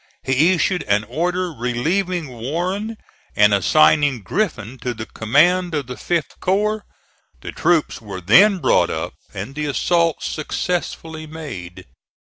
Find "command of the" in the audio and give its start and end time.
5.05-5.93